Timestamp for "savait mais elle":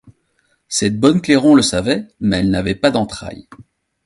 1.61-2.49